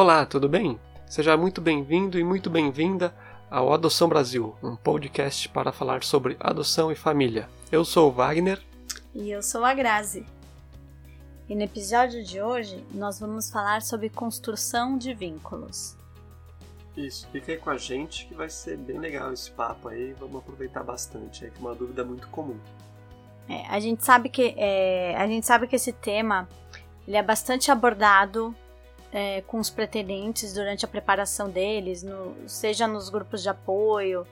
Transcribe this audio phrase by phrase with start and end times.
[0.00, 0.78] Olá, tudo bem?
[1.08, 3.12] Seja muito bem-vindo e muito bem-vinda
[3.50, 7.48] ao Adoção Brasil, um podcast para falar sobre adoção e família.
[7.72, 8.62] Eu sou o Wagner.
[9.12, 10.24] E eu sou a Grazi.
[11.48, 15.96] E no episódio de hoje nós vamos falar sobre construção de vínculos.
[16.96, 20.36] Isso, fica aí com a gente que vai ser bem legal esse papo aí, vamos
[20.36, 22.60] aproveitar bastante, é uma dúvida muito comum.
[23.48, 26.48] É, a gente sabe que é, a gente sabe que esse tema
[27.04, 28.54] ele é bastante abordado
[29.12, 34.26] é, com os pretendentes durante a preparação deles, no, seja nos grupos de apoio,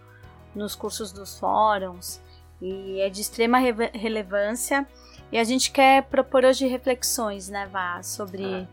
[0.54, 2.20] nos cursos dos fóruns,
[2.60, 4.86] e é de extrema re relevância.
[5.30, 8.68] E a gente quer propor hoje reflexões, né, Vá, sobre, é.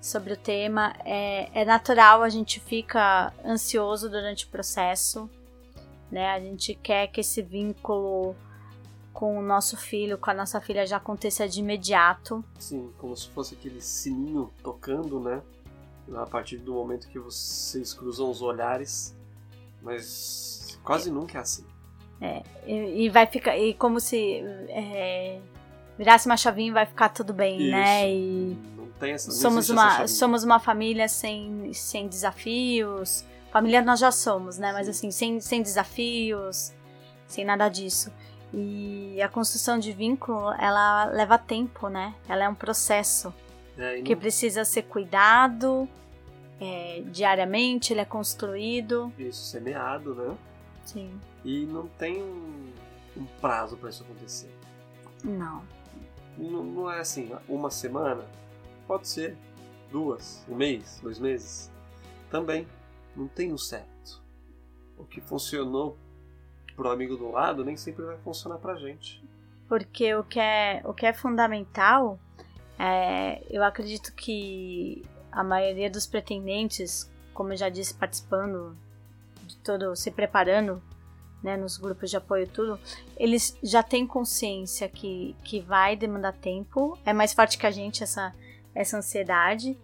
[0.00, 0.94] sobre o tema.
[1.04, 5.30] É, é natural, a gente fica ansioso durante o processo,
[6.10, 6.30] né?
[6.30, 8.34] A gente quer que esse vínculo
[9.14, 12.44] com o nosso filho, com a nossa filha já aconteça de imediato.
[12.58, 15.40] Sim, como se fosse aquele sininho tocando, né?
[16.16, 19.16] A partir do momento que vocês cruzam os olhares,
[19.80, 21.64] mas quase nunca é assim.
[22.20, 25.40] É, e, e vai ficar, e como se é,
[25.96, 27.70] virasse uma chavinha e vai ficar tudo bem, Isso.
[27.70, 28.10] né?
[28.10, 33.24] E não tem essa, somos uma somos uma família sem, sem desafios.
[33.52, 34.72] Família nós já somos, né?
[34.72, 36.72] Mas assim, sem, sem desafios,
[37.28, 38.12] sem nada disso.
[38.56, 42.14] E a construção de vínculo, ela leva tempo, né?
[42.28, 43.34] Ela é um processo
[43.76, 45.88] é, que precisa ser cuidado
[46.60, 49.12] é, diariamente, ele é construído.
[49.18, 50.36] Isso, semeado, né?
[50.84, 51.20] Sim.
[51.44, 52.72] E não tem um,
[53.16, 54.50] um prazo para isso acontecer.
[55.22, 55.62] Não.
[56.38, 56.64] não.
[56.64, 58.24] Não é assim, uma semana?
[58.86, 59.36] Pode ser.
[59.90, 61.70] Duas, um mês, dois meses.
[62.30, 62.66] Também.
[63.14, 64.22] Não tem um certo.
[64.98, 65.96] O que funcionou
[66.76, 69.22] pro amigo do lado nem sempre vai funcionar pra gente.
[69.68, 72.18] Porque o que é, o que é fundamental,
[72.78, 75.02] é, eu acredito que
[75.32, 78.76] a maioria dos pretendentes, como eu já disse, participando
[79.46, 80.82] de todo, se preparando
[81.42, 82.78] né, nos grupos de apoio tudo,
[83.16, 88.02] eles já têm consciência que, que vai demandar tempo, é mais forte que a gente
[88.02, 88.34] essa,
[88.74, 89.78] essa ansiedade,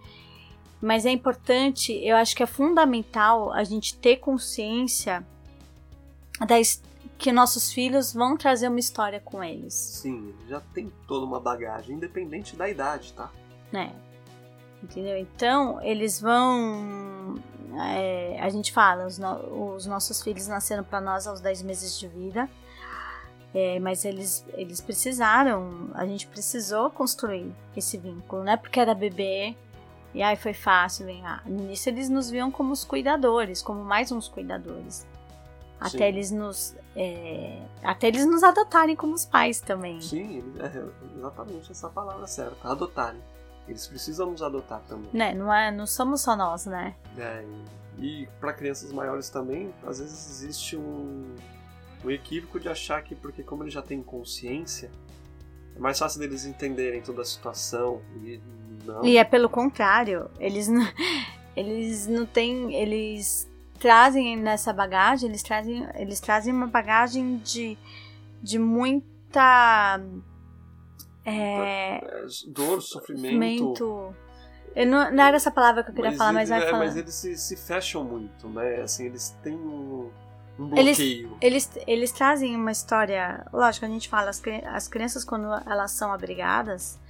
[0.80, 5.26] mas é importante, eu acho que é fundamental a gente ter consciência
[6.46, 6.56] da,
[7.18, 9.74] que nossos filhos vão trazer uma história com eles.
[9.74, 13.30] Sim, já tem toda uma bagagem, independente da idade, tá?
[13.70, 13.94] Né?
[14.82, 15.18] Entendeu?
[15.18, 17.38] Então, eles vão.
[17.78, 21.98] É, a gente fala, os, no, os, nossos filhos nasceram para nós aos 10 meses
[21.98, 22.48] de vida,
[23.54, 28.56] é, mas eles, eles precisaram, a gente precisou construir esse vínculo, né?
[28.56, 29.54] Porque era bebê,
[30.14, 31.42] e aí foi fácil, vem lá.
[31.44, 35.06] No início eles nos viam como os cuidadores, como mais uns cuidadores.
[35.80, 36.04] Até Sim.
[36.04, 36.76] eles nos.
[36.94, 40.00] É, até eles nos adotarem como os pais também.
[40.00, 43.20] Sim, é exatamente essa palavra certa, adotarem.
[43.66, 45.08] Eles precisam nos adotar também.
[45.12, 46.94] Né, não, é, não somos só nós, né?
[47.16, 47.44] É,
[47.96, 51.34] e, e para crianças maiores também, às vezes existe um,
[52.04, 54.90] um equívoco de achar que, porque como eles já têm consciência,
[55.74, 58.02] é mais fácil deles entenderem toda a situação.
[58.22, 58.40] E,
[58.84, 59.04] não.
[59.04, 60.86] e é pelo contrário, eles não,
[61.56, 62.74] eles não têm.
[62.74, 63.49] Eles
[63.80, 67.78] trazem nessa bagagem, eles trazem, eles trazem uma bagagem de,
[68.42, 69.98] de muita
[71.24, 72.00] é, é,
[72.48, 72.82] dor, sofrimento.
[72.82, 74.14] sofrimento.
[74.76, 76.96] Eu não, não era essa palavra que eu queria mas falar, mas vai é, Mas
[76.96, 78.82] eles se, se, fecham muito, né?
[78.82, 80.10] Assim, eles têm um,
[80.58, 81.36] um bloqueio.
[81.40, 83.44] Eles, eles, eles trazem uma história.
[83.52, 87.00] Lógico, a gente fala, as, as crianças, quando elas são abrigadas,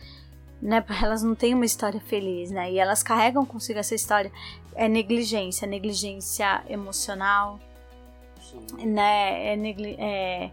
[0.60, 0.84] né?
[1.02, 2.70] Elas não têm uma história feliz, né?
[2.70, 4.30] E elas carregam consigo essa história.
[4.74, 7.58] É negligência, negligência emocional,
[8.42, 8.86] Sim.
[8.86, 9.52] né?
[9.52, 10.50] É, negli é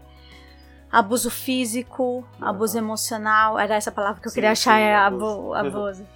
[0.90, 5.54] abuso físico, abuso emocional, era essa palavra que eu sim, queria achar, sim, é abuso.
[5.54, 6.06] abuso.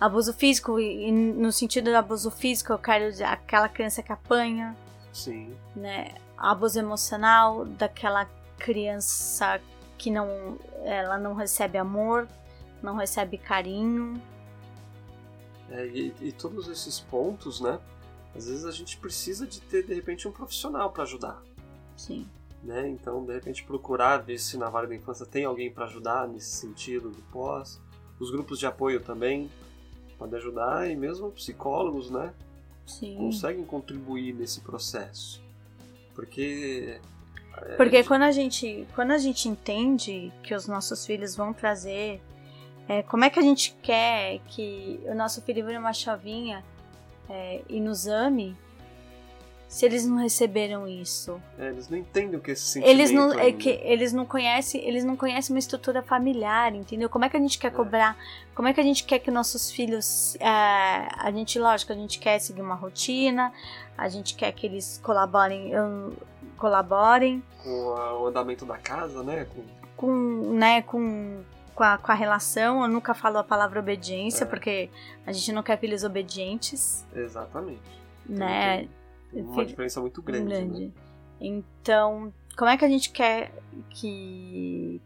[0.00, 4.76] abuso físico, e no sentido do abuso físico, eu quero aquela criança que apanha.
[5.12, 5.52] Sim.
[5.74, 6.12] Né?
[6.38, 9.60] Abuso emocional daquela criança
[9.98, 12.26] que não ela não recebe amor,
[12.82, 14.20] não recebe carinho.
[15.70, 17.78] É, e, e todos esses pontos, né?
[18.34, 21.42] Às vezes a gente precisa de ter de repente um profissional para ajudar.
[21.96, 22.26] Sim
[22.62, 22.88] né?
[22.88, 26.50] Então, de repente, procurar ver se na Vale da Infância tem alguém para ajudar nesse
[26.50, 27.80] sentido do pós.
[28.18, 29.50] Os grupos de apoio também
[30.18, 32.32] podem ajudar e mesmo psicólogos, né?
[32.86, 33.16] Sim.
[33.16, 35.42] Conseguem contribuir nesse processo.
[36.14, 37.00] Porque
[37.56, 42.20] é, porque quando a gente quando a gente entende que os nossos filhos vão trazer
[42.88, 46.64] é, como é que a gente quer que o nosso filho vire uma chavinha
[47.28, 48.56] é, e nos ame
[49.68, 51.40] se eles não receberam isso?
[51.56, 52.90] É, eles não entendem o que é esse sentimento.
[52.90, 57.08] Eles não, é que, eles não conhecem, eles não conhecem uma estrutura familiar, entendeu?
[57.08, 58.16] Como é que a gente quer cobrar?
[58.52, 62.18] Como é que a gente quer que nossos filhos, é, a gente, lógico, a gente
[62.18, 63.52] quer seguir uma rotina,
[63.96, 65.70] a gente quer que eles colaborem,
[66.56, 67.70] colaborem Com
[68.22, 69.46] o andamento da casa, né?
[69.54, 69.62] Com...
[69.96, 71.44] com, né, com
[71.80, 72.82] com a, com a relação.
[72.82, 74.46] Eu nunca falo a palavra obediência É.
[74.46, 74.90] porque
[75.26, 77.80] a gente não quer filhos obedientes, Exatamente.
[78.28, 78.86] né?
[79.32, 80.90] Tem uma diferença muito grande, né?
[81.40, 83.50] Então, como é que a gente quer
[83.88, 85.00] que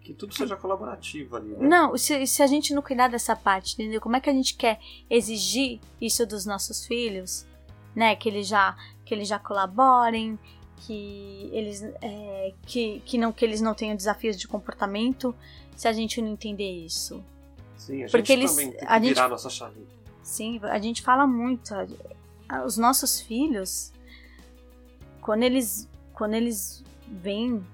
[0.00, 1.68] Que tudo seja colaborativo ali, né?
[1.68, 4.00] Não, se, se a gente não cuidar dessa parte, entendeu?
[4.00, 4.78] Como é que a gente quer
[5.10, 7.44] exigir isso dos nossos filhos,
[7.94, 8.16] né?
[8.16, 8.74] Que eles já,
[9.04, 10.38] que eles já colaborem,
[10.78, 15.34] que eles, é, que, que, não, que eles não tenham desafios de comportamento,
[15.76, 17.22] se a gente não entender isso.
[17.76, 19.80] Sim, a Porque gente eles- também tem que a gente- virar a nossa chave.
[20.22, 21.72] Sim, a gente fala muito.
[22.64, 23.92] Os nossos filhos,
[25.20, 27.64] quando eles, quando eles vêm,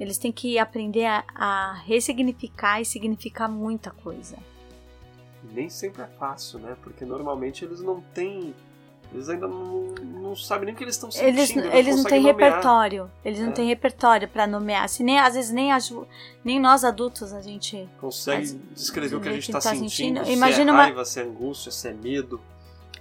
[0.00, 4.36] eles têm que aprender a, a ressignificar e significar muita coisa.
[5.52, 6.76] Nem sempre é fácil, né?
[6.82, 8.54] Porque normalmente eles não têm.
[9.12, 9.88] Eles ainda não,
[10.22, 11.28] não sabem nem o que eles estão sentindo.
[11.28, 12.36] Eles, eles não têm nomear.
[12.50, 13.10] repertório.
[13.24, 13.52] Eles não É.
[13.52, 14.88] têm repertório pra nomear.
[14.88, 15.70] Se nem, às vezes nem,
[16.44, 17.88] nem nós adultos a gente.
[18.00, 19.90] Consegue Mas, descrever o que a gente está tá sentindo.
[19.90, 22.40] sentindo, se imagina é uma- raiva, se é angústia, se é medo.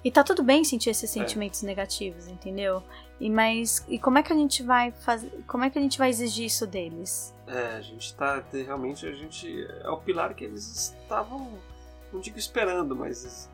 [0.04, 0.92] E tá tudo bem sentir É.
[0.92, 2.84] esses sentimentos negativos, entendeu?
[3.20, 5.32] E mas e como é que a gente vai fazer?
[5.48, 7.32] Como é que a gente vai exigir isso deles?
[7.46, 8.44] É, a gente tá.
[8.52, 9.64] Realmente a gente.
[9.84, 10.68] É o pilar que eles
[11.02, 11.48] estavam.
[12.12, 13.48] Não digo esperando, mas.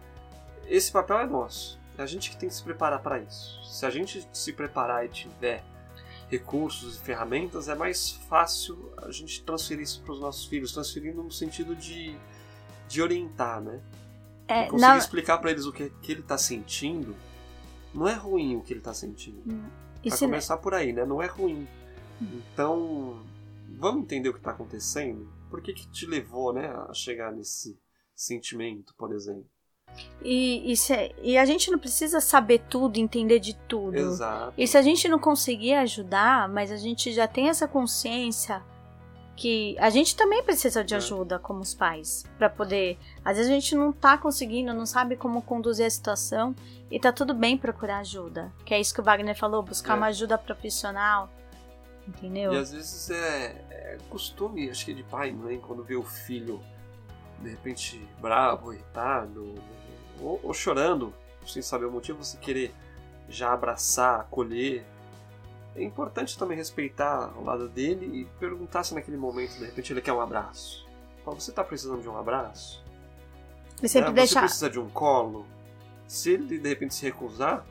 [0.68, 1.77] Esse papel é nosso.
[1.97, 3.63] É a gente que tem que se preparar para isso.
[3.63, 5.63] Se a gente se preparar e tiver
[6.29, 11.23] recursos e ferramentas, é mais fácil a gente transferir isso para os nossos filhos, transferindo
[11.23, 12.15] no sentido de,
[12.88, 13.81] de orientar, né?
[14.47, 17.15] É, E conseguir explicar para eles o que, que ele tá sentindo.
[17.94, 19.41] Não é ruim o que ele tá sentindo.
[20.09, 21.05] Vai se- começar por aí, né?
[21.05, 21.67] Não é ruim.
[22.21, 23.23] Então,
[23.77, 25.31] vamos entender o que está acontecendo?
[25.49, 27.79] Por que, que te levou, né, a chegar nesse
[28.15, 29.49] sentimento, por exemplo?
[30.22, 33.95] E, e, se- e a gente não precisa saber tudo, entender de tudo.
[33.98, 34.54] Exato.
[34.57, 38.62] E se a gente não conseguir ajudar, mas a gente já tem essa consciência
[39.36, 40.98] que a gente também precisa de É.
[40.98, 42.98] ajuda como os pais para poder.
[43.24, 46.56] Às vezes a gente não tá conseguindo, não sabe como conduzir a situação
[46.90, 48.51] e tá tudo bem procurar ajuda.
[48.66, 49.98] Que é isso que o Wagner falou, buscar É.
[49.98, 51.30] uma ajuda profissional.
[52.07, 52.54] Entendeu?
[52.54, 56.04] E às vezes é, é costume, acho que de pai e mãe, quando vê o
[56.04, 56.60] filho
[57.42, 59.54] de repente bravo, irritado,
[60.22, 61.14] ou, ou chorando,
[61.46, 62.74] sem saber o motivo, você querer
[63.30, 64.86] já abraçar, acolher.
[65.75, 70.02] É importante também respeitar o lado dele e perguntar se naquele momento, de repente, ele
[70.02, 70.88] quer um abraço.
[71.24, 72.84] Fala, você está precisando de um abraço?
[73.81, 74.42] E sempre É, deixar.
[74.42, 75.46] Você precisa de um colo?
[76.08, 77.66] Se ele de repente se recusar,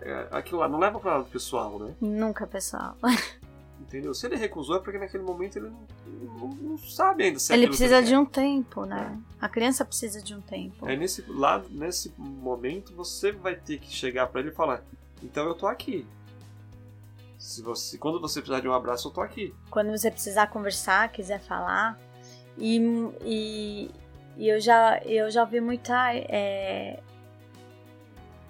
[0.00, 1.94] é, aquilo lá não leva para lado pessoal, né?
[2.00, 2.96] Nunca, pessoal.
[3.80, 4.12] Entendeu?
[4.14, 5.86] Se ele recusou é porque naquele momento ele não,
[6.40, 9.16] não- não sabe ainda se é Ele precisa de um tempo, né?
[9.40, 10.84] A criança precisa de um tempo.
[10.86, 14.82] Aí nesse lado, nesse momento, você vai ter que chegar pra ele e falar:
[15.22, 16.04] "Então eu tô aqui.
[17.38, 21.10] Se você, quando você precisar de um abraço, eu tô aqui." quando você precisar conversar,
[21.12, 21.98] quiser falar.
[22.58, 22.80] E,
[23.22, 23.90] e,
[24.36, 26.12] e eu, já, eu já ouvi muita.
[26.14, 27.00] é,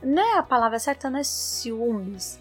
[0.02, 2.38] não é a palavra certa, não é ciúmes,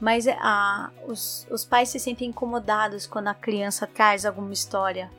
[0.00, 5.10] mas a, os, os pais se sentem incomodados quando a criança traz alguma história,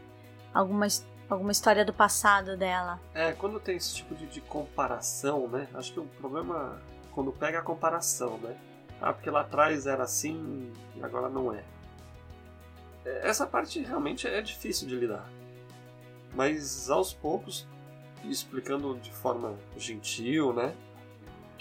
[0.54, 0.88] alguma,
[1.30, 3.00] alguma história do passado dela.
[3.14, 5.68] É, quando tem esse tipo de, de comparação, né?
[5.74, 8.56] Acho que o problema é quando pega a comparação, né?
[9.02, 11.64] Ah, porque lá atrás era assim e agora não é.
[13.04, 15.28] É, Essa parte realmente é difícil de lidar.
[16.36, 17.68] Mas aos poucos,
[18.24, 20.76] explicando de forma gentil, né?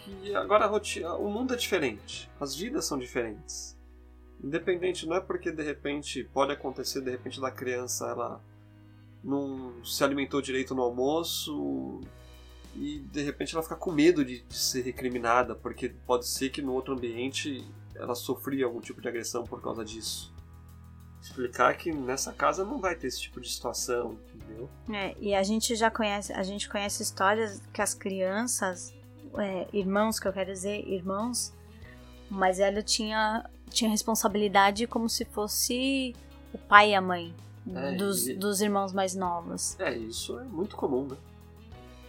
[0.06, 0.70] Que agora
[1.18, 3.76] o mundo é diferente, as vidas são diferentes.
[4.42, 8.40] Independente, não é porque de repente pode acontecer de repente da criança ela
[9.24, 12.00] não se alimentou direito no almoço
[12.76, 16.62] e de repente ela fica com medo de, de ser recriminada, porque pode ser que
[16.62, 20.32] no outro ambiente ela sofria algum tipo de agressão por causa disso.
[21.20, 24.70] Explicar que nessa casa não vai ter esse tipo de situação, entendeu?
[24.92, 28.94] É, e a gente já conhece, a gente conhece histórias que as crianças,
[29.38, 31.52] é, irmãos, que eu quero dizer, irmãos,
[32.30, 36.14] o mais velho tinha, tinha responsabilidade como se fosse
[36.52, 37.34] o pai e a mãe
[37.74, 39.78] É, dos, e- dos irmãos mais novos.
[39.80, 41.16] É, isso é muito comum, né?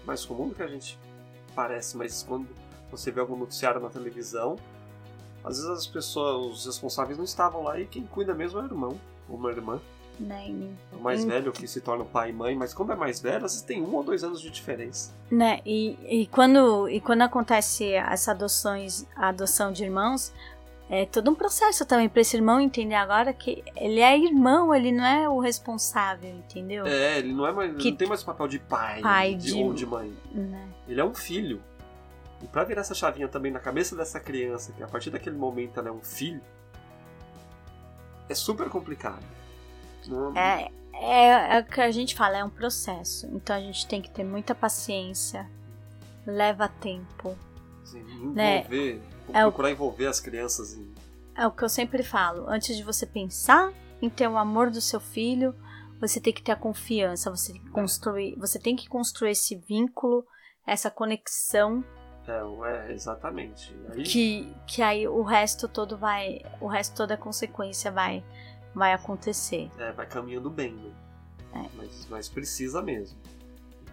[0.05, 0.97] Mais comum do que a gente
[1.55, 2.47] parece, mas quando
[2.91, 4.55] você vê algum noticiário na televisão,
[5.43, 8.65] às vezes as pessoas, os responsáveis não estavam lá e quem cuida mesmo é o
[8.65, 9.79] irmão ou uma irmã.
[10.19, 10.71] Né?
[10.91, 11.27] O mais em...
[11.27, 13.81] velho que se torna pai e mãe, mas quando é mais velho, às vezes tem
[13.81, 15.13] um ou dois anos de diferença.
[15.29, 15.61] Né?
[15.65, 20.33] E, e, quando, e quando acontece essa adoções, a adoção de irmãos,
[20.89, 24.91] é todo um processo também para esse irmão entender agora que ele é irmão, ele
[24.91, 26.85] não é o responsável, entendeu?
[26.85, 27.91] É, ele não é mais, que...
[27.91, 29.61] não tem mais o papel de pai, pai de, de...
[29.61, 30.15] ou de mãe.
[30.31, 30.67] Né?
[30.87, 31.61] Ele é um filho.
[32.41, 35.79] E para virar essa chavinha também na cabeça dessa criança, que a partir daquele momento
[35.79, 36.41] ela é um filho,
[38.29, 39.23] é super complicado.
[40.35, 43.27] É, é, é o que a gente fala, é um processo.
[43.31, 45.49] Então a gente tem que ter muita paciência,
[46.25, 47.37] leva tempo.
[47.83, 48.59] Sim, né?
[48.59, 48.95] envolver,
[49.29, 49.41] né?
[49.41, 50.93] procurar é o, envolver as crianças em...
[51.35, 53.71] É o que eu sempre falo, antes de você pensar
[54.01, 55.55] em ter o amor do seu filho,
[55.99, 59.55] você tem que ter a confiança, você tem que construir, você tem que construir esse
[59.55, 60.25] vínculo,
[60.65, 61.83] essa conexão
[62.27, 63.73] é, é, exatamente.
[63.89, 64.03] Aí...
[64.03, 66.41] Que, que aí o resto todo vai.
[66.59, 68.23] O resto toda a consequência vai,
[68.77, 69.69] vai acontecer.
[69.79, 70.91] É, vai caminhando bem, né?
[71.53, 71.69] É.
[71.75, 73.17] Mas, mas precisa mesmo.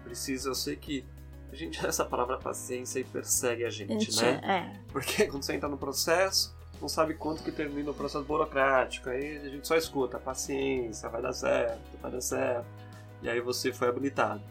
[0.04, 1.04] Precisa, eu sei que
[1.50, 4.40] a gente, essa palavra paciência aí persegue a gente, gente né?
[4.44, 4.80] É.
[4.92, 9.08] Porque quando você entra no processo, não sabe quanto que termina o processo burocrático.
[9.08, 12.66] Aí a gente só escuta, paciência, vai dar certo, vai dar certo.
[13.22, 14.42] E aí você foi habilitado.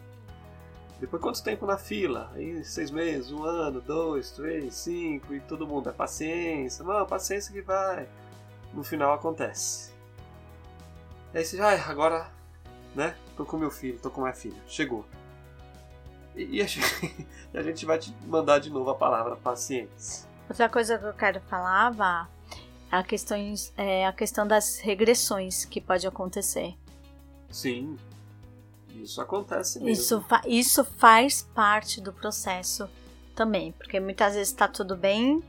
[0.98, 2.30] Depois quanto tempo na fila?
[2.34, 7.52] Aí seis meses, um ano, dois, três, cinco, e todo mundo é paciência, não, paciência
[7.52, 8.08] que vai.
[8.72, 9.93] No final acontece.
[11.34, 12.30] Aí você já, ah, agora,
[12.94, 13.16] né?
[13.36, 15.04] Tô com meu filho, tô com minha filha, chegou.
[16.36, 20.28] E, e a, gente, a gente vai te mandar de novo a palavra paciência.
[20.48, 22.28] Outra coisa que eu quero falar, Vá,
[22.92, 26.76] é a, questões, é a questão das regressões que pode acontecer.
[27.50, 27.98] Sim,
[28.94, 29.90] isso acontece mesmo.
[29.90, 32.88] Isso, fa isso faz parte do processo
[33.34, 35.42] também, porque muitas vezes está tudo bem,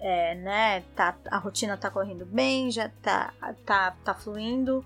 [0.00, 0.82] é, né?
[0.96, 3.32] Tá, a rotina tá correndo bem, já tá,
[3.64, 4.84] tá, tá fluindo,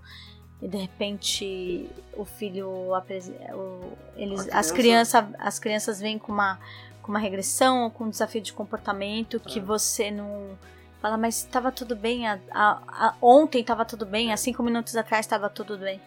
[0.61, 4.59] e de repente o filho o, eles, criança...
[4.59, 6.59] as crianças as crianças vêm com uma
[7.03, 9.63] com uma regressão ou com um desafio de comportamento que é.
[9.63, 10.59] você não
[11.03, 14.97] fala mas estava tudo bem a, a, a, ontem estava tudo bem há cinco minutos
[14.97, 16.01] atrás estava tudo bem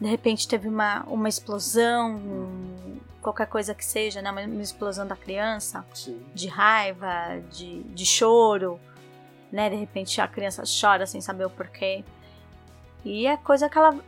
[0.00, 4.30] de repente teve uma, uma explosão, um, qualquer coisa que seja, né?
[4.30, 6.20] Uma, uma explosão da criança, Sim.
[6.34, 8.78] de raiva, de, de choro,
[9.50, 9.70] né?
[9.70, 12.04] De repente a criança chora sem saber o porquê.
[13.04, 13.98] E é coisa que ela.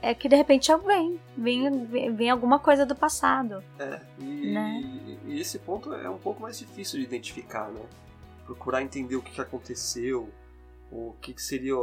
[0.00, 3.62] É que de repente vem, vem, vem alguma coisa do passado.
[3.78, 4.82] É, e, né?
[5.26, 7.82] e esse ponto é um pouco mais difícil de identificar, né?
[8.46, 10.30] Procurar entender o que aconteceu,
[10.90, 11.74] o que, que seria,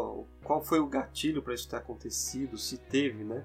[0.44, 3.44] qual foi o gatilho para isso ter acontecido, se teve, né?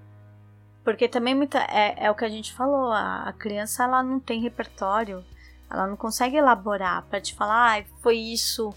[0.83, 4.19] Porque também muita, é, é o que a gente falou, a, a, criança ela não
[4.19, 5.23] tem repertório,
[5.71, 8.75] ela não consegue elaborar para te falar, ah, foi isso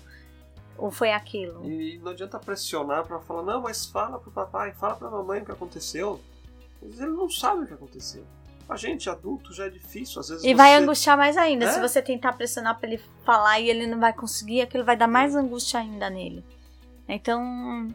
[0.78, 1.64] ou foi aquilo.
[1.66, 5.46] E não adianta pressionar para falar, não, mas fala pro papai, fala pra mamãe o
[5.46, 6.20] que aconteceu.
[6.82, 8.26] Ele não sabe o que aconteceu.
[8.68, 10.44] A gente, adulto, já é difícil, às vezes.
[10.44, 10.56] E você...
[10.56, 11.66] vai angustiar mais ainda.
[11.66, 11.72] É?
[11.72, 15.08] Se você tentar pressionar para ele falar e ele não vai conseguir, aquilo vai dar
[15.08, 16.44] mais angústia ainda nele.
[17.08, 17.94] Então.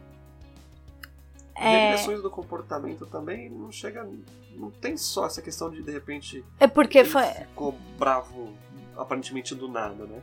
[1.55, 1.91] É...
[1.91, 4.07] Regressões do comportamento também não chega.
[4.55, 6.43] Não tem só essa questão de de repente.
[6.59, 7.25] É porque foi.
[7.25, 8.53] Ficou bravo
[8.97, 10.21] aparentemente do nada, né?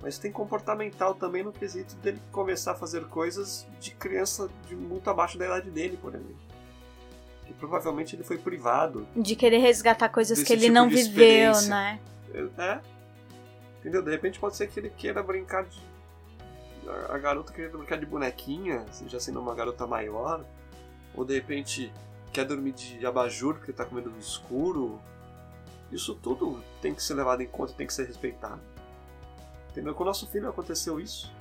[0.00, 5.08] Mas tem comportamental também no quesito dele começar a fazer coisas de criança de muito
[5.08, 6.36] abaixo da idade dele, por exemplo.
[7.46, 9.06] Que provavelmente ele foi privado.
[9.14, 12.00] De querer resgatar coisas que ele tipo não viveu, né?
[12.58, 12.80] É.
[13.78, 14.02] Entendeu?
[14.02, 15.80] De repente pode ser que ele queira brincar de
[17.08, 20.44] a garota quer brincar de bonequinha, já sendo uma garota maior,
[21.14, 21.92] ou de repente
[22.32, 25.00] quer dormir de abajur porque tá com medo do escuro.
[25.90, 28.60] Isso tudo tem que ser levado em conta, tem que ser respeitado.
[29.70, 29.94] Entendeu?
[29.94, 31.32] Com o nosso filho aconteceu isso.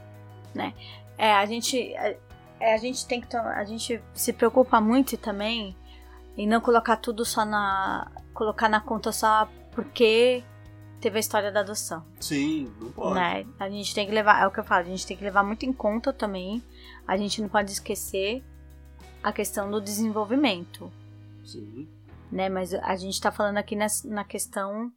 [0.53, 0.73] Né?
[1.17, 2.15] É, a gente, a,
[2.59, 5.75] é, a gente tem que a gente se preocupa muito também
[6.37, 10.43] em não colocar tudo só na colocar na conta só porque
[11.01, 12.05] teve a história da adoção.
[12.19, 13.15] Sim, não pode.
[13.15, 13.45] Né?
[13.59, 15.43] A gente tem que levar, é o que eu falo, a gente tem que levar
[15.43, 16.63] muito em conta também.
[17.07, 18.43] A gente não pode esquecer
[19.23, 20.91] a questão do desenvolvimento.
[21.43, 21.87] Sim.
[22.31, 22.47] Né?
[22.47, 24.91] Mas a gente está falando aqui na, na questão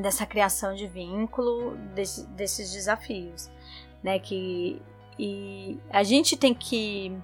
[0.00, 3.50] dessa criação de vínculo, desse, desses desafios,
[4.02, 4.18] né?
[4.18, 4.80] Que
[5.18, 7.16] e a gente tem que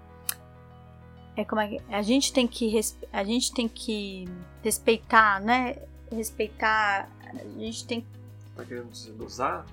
[1.37, 2.79] é como é, a gente tem que
[3.13, 4.27] a gente tem que
[4.63, 5.77] respeitar, né?
[6.11, 8.07] Respeitar a gente tem
[8.57, 9.65] Tá querendo dosar?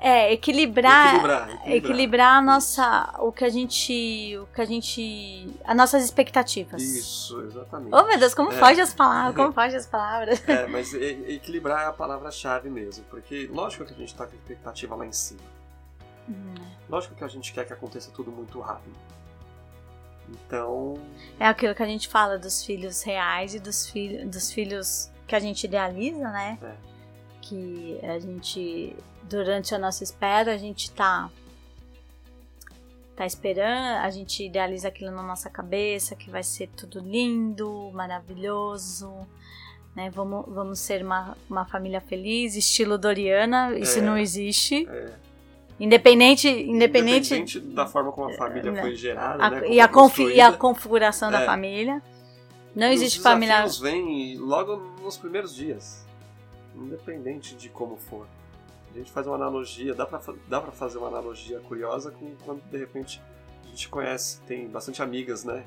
[0.00, 5.52] É, equilibrar, equilibrar, equilibrar, equilibrar a nossa, o que a gente, o que a gente,
[5.64, 6.80] as nossas expectativas.
[6.80, 7.92] Isso, exatamente.
[7.92, 8.56] Oh meu Deus, como é.
[8.56, 10.48] foge as palavras, como foge as palavras.
[10.48, 14.36] É, mas equilibrar é a palavra-chave mesmo, porque lógico que a gente tá com a
[14.36, 15.40] expectativa lá em cima.
[16.28, 16.54] Hum.
[16.88, 18.94] Lógico que a gente quer que aconteça tudo muito rápido.
[20.28, 20.94] Então.
[21.40, 25.36] É aquilo que a gente fala dos filhos reais e dos, filhos dos filhos que
[25.36, 26.58] a gente idealiza, né?
[26.62, 26.72] É.
[27.42, 31.30] Que a gente, durante a nossa espera, a gente tá.
[33.14, 39.12] Tá esperando, a gente idealiza aquilo na nossa cabeça, que vai ser tudo lindo, maravilhoso,
[39.94, 40.08] né?
[40.10, 44.02] Vamos, vamos ser uma, uma família feliz, estilo Doriana, isso É.
[44.02, 44.86] não existe.
[44.88, 45.12] É,
[45.80, 49.60] Independente, independente, independente da forma como a família né, foi gerada, a- né?
[49.68, 49.88] e, a
[50.34, 51.46] e a configuração da É.
[51.46, 52.02] família.
[52.78, 53.56] Não E existe os família.
[53.62, 56.06] desafios vêm logo nos primeiros dias,
[56.76, 58.26] independente de como for.
[58.94, 62.34] A gente faz uma analogia, dá pra, fa- dá pra fazer uma analogia curiosa com
[62.44, 63.20] quando de repente
[63.64, 65.64] a gente conhece, tem bastante amigas, né?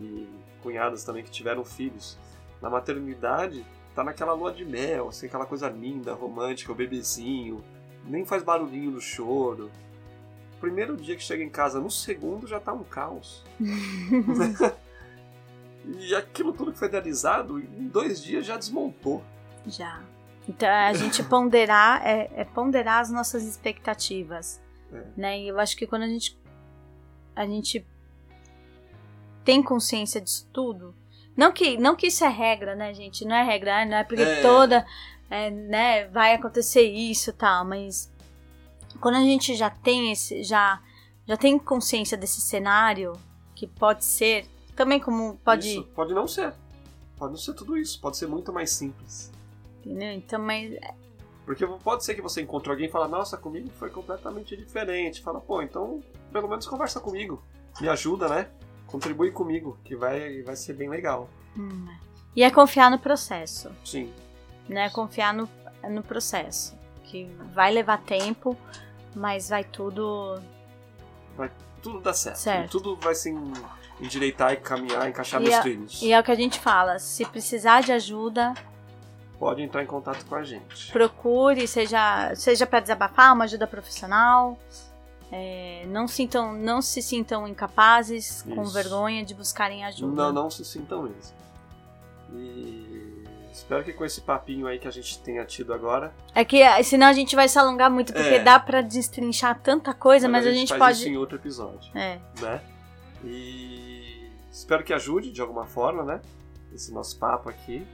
[0.00, 0.28] E
[0.62, 2.18] cunhadas também que tiveram filhos.
[2.60, 7.64] Na maternidade, tá naquela lua de mel, assim, aquela coisa linda, romântica, o bebezinho,
[8.04, 9.70] nem faz barulhinho no choro.
[10.60, 13.42] Primeiro dia que chega em casa, no segundo já tá um caos.
[15.84, 19.22] E aquilo tudo que foi idealizado, em dois dias já desmontou.
[19.66, 20.00] Já.
[20.48, 24.60] Então a gente ponderar é, é ponderar as nossas expectativas,
[24.92, 25.04] É.
[25.16, 25.40] né?
[25.40, 26.38] E eu acho que quando a gente
[27.34, 27.86] a gente
[29.44, 30.94] tem consciência disso tudo,
[31.36, 33.24] não que não que isso é regra, né, gente?
[33.24, 34.42] Não é regra, ah, não é porque É.
[34.42, 34.86] toda
[35.30, 38.12] é, né, vai acontecer isso, e tal, mas
[39.00, 40.80] quando a gente já tem esse já
[41.26, 43.12] já tem consciência desse cenário
[43.54, 44.44] que pode ser
[44.76, 46.52] também como pode Isso pode não ser.
[47.16, 48.00] Pode não ser tudo isso.
[48.00, 49.30] Pode ser muito mais simples.
[49.84, 50.12] entendeu?
[50.12, 50.74] Então, mas
[51.44, 55.20] Porque pode ser que você encontre alguém e fala, nossa, comigo foi completamente diferente.
[55.22, 56.02] Fala, pô, então
[56.32, 57.42] pelo menos conversa comigo.
[57.80, 58.48] Me ajuda, né?
[58.86, 61.28] Contribui comigo, que vai, vai ser bem legal.
[61.56, 61.86] hum,
[62.36, 63.70] e é confiar no processo.
[63.84, 64.12] Sim.
[64.68, 64.88] né?
[64.90, 65.48] Confiar no,
[65.90, 66.74] no processo.
[67.04, 67.24] Que
[67.54, 68.56] vai levar tempo,
[69.14, 70.40] mas vai tudo.
[71.82, 72.36] Tudo dá certo.
[72.36, 72.70] Certo.
[72.70, 73.52] Tudo vai se en-
[74.00, 76.02] endireitar e caminhar, encaixar E nos a- trilhos.
[76.02, 78.54] E é o que a gente fala: se precisar de ajuda,
[79.38, 80.92] Pode entrar em contato com a gente.
[80.92, 84.58] procure, seja, seja para desabafar, uma ajuda profissional.
[85.34, 88.72] É, não, sintam, não se sintam incapazes, com Isso.
[88.72, 90.14] vergonha de buscarem ajuda.
[90.24, 91.34] Não, não se sintam mesmo.
[92.34, 96.60] E espero que com esse papinho aí que a gente tenha tido agora, É que
[96.62, 98.42] é, senão a gente vai se alongar muito, porque É.
[98.42, 100.98] dá pra destrinchar tanta coisa, mas, a gente, faz pode.
[100.98, 102.60] isso em outro episódio, É, né?
[103.24, 106.20] E espero que ajude de alguma forma, né?
[106.72, 107.86] Esse nosso papo aqui.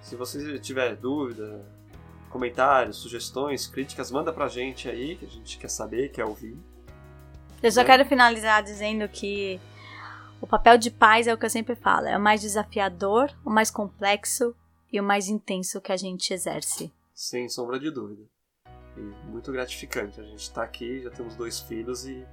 [0.00, 1.64] Se você tiver dúvida,
[2.30, 6.56] comentários, sugestões, críticas, manda pra gente aí, que a gente quer saber, quer ouvir.
[7.62, 7.86] Eu só né?
[7.86, 9.60] quero finalizar dizendo que
[10.40, 13.50] o papel de pais é o que eu sempre falo, é o mais desafiador, o
[13.50, 14.54] mais complexo
[14.92, 16.92] e o mais intenso que a gente exerce.
[17.14, 18.22] Sem sombra de dúvida.
[18.96, 20.20] E muito gratificante.
[20.20, 22.24] A gente tá aqui, já temos dois filhos e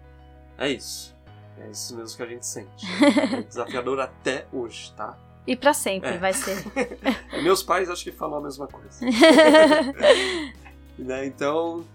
[0.58, 1.16] é isso.
[1.60, 2.86] É isso mesmo que a gente sente.
[3.38, 5.18] É desafiador até hoje, tá?
[5.48, 6.18] E pra sempre É.
[6.18, 6.63] vai ser.
[7.44, 9.00] Meus pais acho que falam a mesma coisa.
[10.98, 11.26] né?
[11.26, 11.86] Então,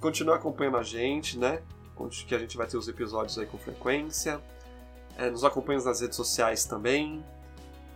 [0.00, 1.60] continua acompanhando a gente, né?
[2.26, 4.40] Que a gente vai ter os episódios aí com frequência.
[5.16, 7.24] É, nos acompanhe nas redes sociais também.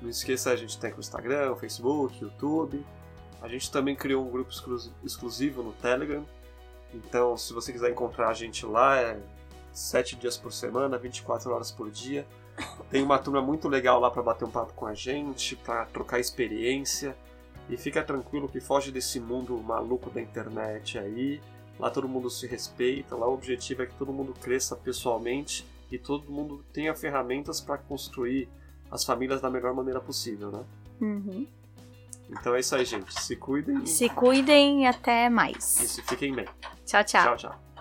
[0.00, 2.84] Não esqueça, a gente tem o Instagram, o Facebook, YouTube.
[3.40, 6.24] A gente também criou um grupo exclu- exclusivo no Telegram.
[6.92, 9.20] Então, se você quiser encontrar a gente lá, é
[9.72, 12.26] 7 dias por semana, 24 horas por dia.
[12.90, 16.18] Tem uma turma muito legal lá para bater um papo com a gente, para trocar
[16.20, 17.16] experiência.
[17.68, 21.40] E fica tranquilo que foge desse mundo maluco da internet aí.
[21.78, 25.98] Lá todo mundo se respeita, lá o objetivo é que todo mundo cresça pessoalmente e
[25.98, 28.48] todo mundo tenha ferramentas para construir
[28.90, 30.64] as famílias da melhor maneira possível, né?
[31.00, 31.46] Uhum.
[32.30, 33.12] Então é isso aí, gente.
[33.22, 35.80] Se cuidem Se cuidem e até mais.
[35.80, 36.46] e se fiquem bem.
[36.86, 37.22] Tchau, tchau.
[37.22, 37.36] tchau.
[37.36, 37.71] tchau.